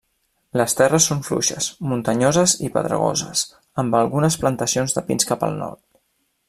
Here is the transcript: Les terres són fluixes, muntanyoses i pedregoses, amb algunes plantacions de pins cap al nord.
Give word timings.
Les 0.59 0.73
terres 0.77 1.05
són 1.09 1.19
fluixes, 1.27 1.67
muntanyoses 1.91 2.57
i 2.69 2.71
pedregoses, 2.79 3.47
amb 3.85 4.01
algunes 4.03 4.39
plantacions 4.45 4.99
de 5.01 5.09
pins 5.11 5.33
cap 5.33 5.51
al 5.51 5.59
nord. 5.65 5.85